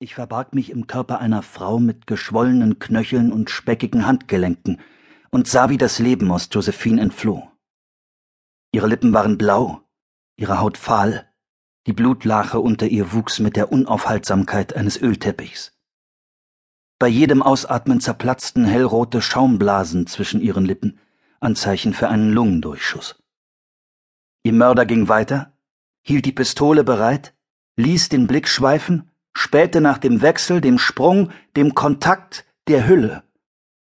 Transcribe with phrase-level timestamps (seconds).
[0.00, 4.80] Ich verbarg mich im Körper einer Frau mit geschwollenen Knöcheln und speckigen Handgelenken
[5.30, 7.48] und sah, wie das Leben aus Josephine entfloh.
[8.72, 9.82] Ihre Lippen waren blau,
[10.36, 11.32] ihre Haut fahl,
[11.86, 15.78] die Blutlache unter ihr wuchs mit der Unaufhaltsamkeit eines Ölteppichs.
[16.98, 20.98] Bei jedem Ausatmen zerplatzten hellrote Schaumblasen zwischen ihren Lippen,
[21.38, 23.22] Anzeichen für einen Lungendurchschuss.
[24.42, 25.56] Ihr Mörder ging weiter,
[26.02, 27.34] hielt die Pistole bereit,
[27.76, 33.24] ließ den Blick schweifen spähte nach dem Wechsel, dem Sprung, dem Kontakt, der Hülle.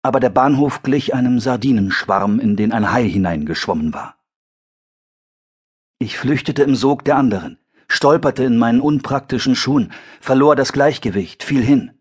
[0.02, 4.16] Aber der Bahnhof glich einem Sardinenschwarm, in den ein Hai hineingeschwommen war.
[5.98, 11.62] Ich flüchtete im Sog der anderen, stolperte in meinen unpraktischen Schuhen, verlor das Gleichgewicht, fiel
[11.62, 11.92] hin.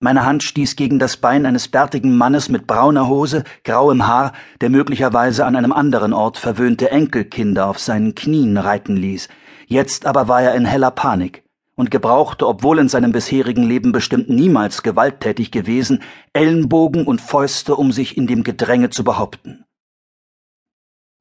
[0.00, 4.68] Meine Hand stieß gegen das Bein eines bärtigen Mannes mit brauner Hose, grauem Haar, der
[4.68, 9.28] möglicherweise an einem anderen Ort verwöhnte Enkelkinder auf seinen Knien reiten ließ.
[9.66, 11.43] Jetzt aber war er in heller Panik
[11.76, 16.02] und gebrauchte, obwohl in seinem bisherigen Leben bestimmt niemals gewalttätig gewesen,
[16.32, 19.64] Ellenbogen und Fäuste, um sich in dem Gedränge zu behaupten.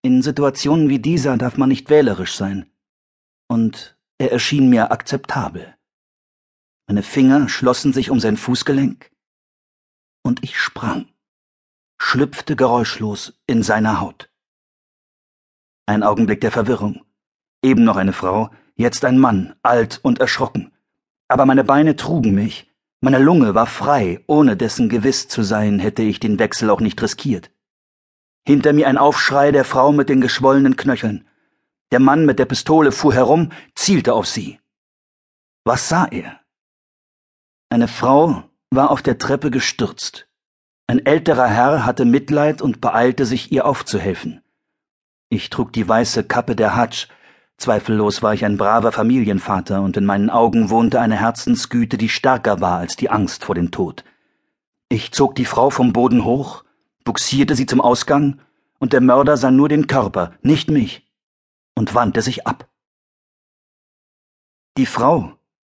[0.04, 2.70] In Situationen wie dieser darf man nicht wählerisch sein.
[3.48, 5.76] Und er erschien mir akzeptabel.
[6.88, 9.14] Meine Finger schlossen sich um sein Fußgelenk,
[10.24, 11.10] und ich sprang,
[12.00, 14.32] schlüpfte geräuschlos in seine Haut.
[15.86, 17.06] Ein Augenblick der Verwirrung.
[17.62, 20.72] Eben noch eine Frau, jetzt ein Mann, alt und erschrocken.
[21.28, 22.70] Aber meine Beine trugen mich,
[23.02, 27.02] meine Lunge war frei, ohne dessen gewiss zu sein, hätte ich den Wechsel auch nicht
[27.02, 27.52] riskiert.
[28.46, 31.28] Hinter mir ein Aufschrei der Frau mit den geschwollenen Knöcheln.
[31.92, 34.60] Der Mann mit der Pistole fuhr herum, zielte auf sie.
[35.66, 36.40] Was sah er?
[37.70, 40.28] Eine Frau war auf der Treppe gestürzt.
[40.88, 44.42] Ein älterer Herr hatte Mitleid und beeilte sich, ihr aufzuhelfen.
[45.30, 47.08] Ich trug die weiße Kappe der Hatsch,
[47.64, 52.60] Zweifellos war ich ein braver Familienvater, und in meinen Augen wohnte eine Herzensgüte, die stärker
[52.60, 54.04] war als die Angst vor dem Tod.
[54.90, 56.66] Ich zog die Frau vom Boden hoch,
[57.06, 58.42] buxierte sie zum Ausgang,
[58.80, 61.10] und der Mörder sah nur den Körper, nicht mich,
[61.74, 62.68] und wandte sich ab.
[64.76, 65.32] Die Frau,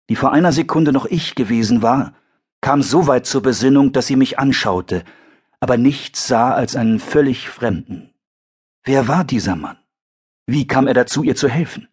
[0.10, 2.14] die vor einer Sekunde noch ich gewesen war,
[2.62, 5.04] kam so weit zur Besinnung, dass sie mich anschaute,
[5.60, 8.14] aber nichts sah als einen völlig Fremden.
[8.84, 9.79] Wer war dieser Mann?
[10.52, 11.90] Wie kam er dazu, ihr zu helfen?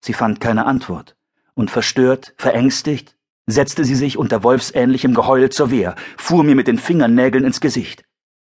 [0.00, 1.16] Sie fand keine Antwort,
[1.54, 3.16] und verstört, verängstigt,
[3.46, 8.04] setzte sie sich unter wolfsähnlichem Geheul zur Wehr, fuhr mir mit den Fingernägeln ins Gesicht.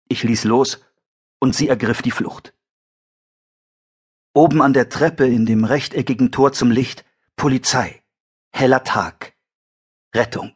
[0.08, 0.86] Ich ließ los,
[1.40, 2.54] und sie ergriff die Flucht.
[4.36, 7.04] Oben an der Treppe in dem rechteckigen Tor zum Licht
[7.36, 8.04] Polizei.
[8.52, 9.34] Heller Tag.
[10.14, 10.56] Rettung.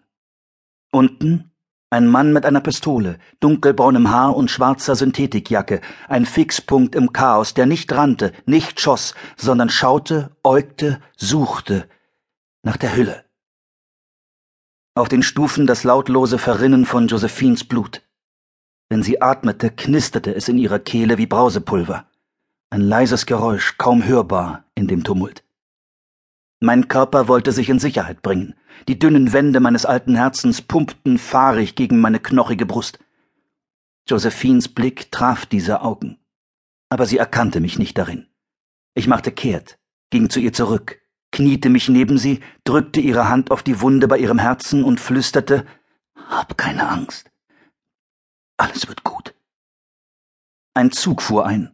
[0.91, 1.48] Unten
[1.89, 7.65] ein Mann mit einer Pistole, dunkelbraunem Haar und schwarzer Synthetikjacke, ein Fixpunkt im Chaos, der
[7.65, 11.87] nicht rannte, nicht schoss, sondern schaute, äugte, suchte
[12.61, 13.25] nach der Hülle.
[14.93, 18.01] Auf den Stufen das lautlose Verrinnen von Josephines Blut.
[18.89, 22.05] Wenn sie atmete, knisterte es in ihrer Kehle wie Brausepulver.
[22.69, 25.43] Ein leises Geräusch, kaum hörbar in dem Tumult.
[26.61, 28.53] Mein Körper wollte sich in Sicherheit bringen.
[28.87, 32.99] Die dünnen Wände meines alten Herzens pumpten fahrig gegen meine knochige Brust.
[34.07, 36.19] Josephines Blick traf diese Augen.
[36.89, 38.27] Aber sie erkannte mich nicht darin.
[38.93, 40.99] Ich machte kehrt, ging zu ihr zurück,
[41.31, 45.65] kniete mich neben sie, drückte ihre Hand auf die Wunde bei ihrem Herzen und flüsterte
[46.27, 47.31] Hab keine Angst.
[48.57, 49.33] Alles wird gut.
[50.73, 51.73] Ein Zug fuhr ein.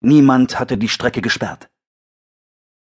[0.00, 1.68] Niemand hatte die Strecke gesperrt.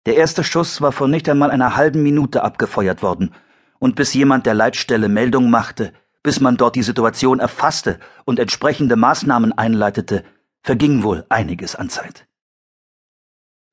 [0.07, 3.35] Der erste Schuss war vor nicht einmal einer halben Minute abgefeuert worden,
[3.77, 5.91] und bis jemand der Leitstelle Meldung machte,
[6.23, 10.23] bis man dort die Situation erfasste und entsprechende Maßnahmen einleitete,
[10.61, 12.25] verging wohl einiges an Zeit.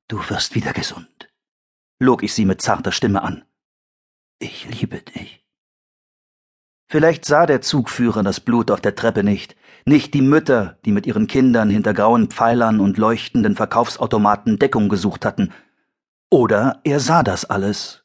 [0.09, 1.29] Du wirst wieder gesund,
[1.99, 3.45] log ich sie mit zarter Stimme an.
[4.37, 5.41] Ich liebe dich.
[6.89, 11.07] Vielleicht sah der Zugführer das Blut auf der Treppe nicht, nicht die Mütter, die mit
[11.07, 15.53] ihren Kindern hinter grauen Pfeilern und leuchtenden Verkaufsautomaten Deckung gesucht hatten,
[16.35, 18.03] oder er sah das alles.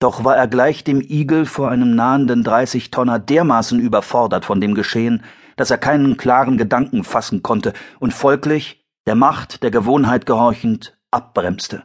[0.00, 5.22] Doch war er gleich dem Igel vor einem nahenden Dreißigtonner dermaßen überfordert von dem Geschehen,
[5.56, 11.82] dass er keinen klaren Gedanken fassen konnte und folglich, der Macht der Gewohnheit gehorchend, abbremste.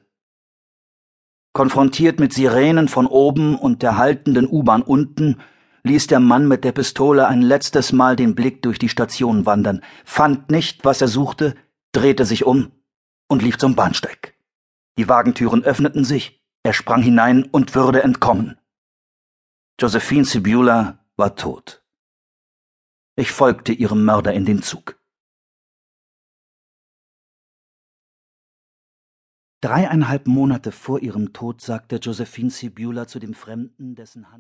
[1.51, 5.41] Konfrontiert mit Sirenen von oben und der haltenden U-Bahn unten,
[5.83, 9.81] ließ der Mann mit der Pistole ein letztes Mal den Blick durch die Station wandern,
[10.05, 11.55] fand nicht, was er suchte,
[11.91, 12.71] drehte sich um
[13.27, 14.35] und lief zum Bahnsteig.
[14.97, 18.59] Die Wagentüren öffneten sich, er sprang hinein und würde entkommen.
[19.79, 21.83] Josephine Sibula war tot.
[23.15, 24.99] Ich folgte ihrem Mörder in den Zug.
[29.61, 34.39] Dreieinhalb Monate vor ihrem Tod sagte Josephine Sibula zu dem Fremden, dessen Hand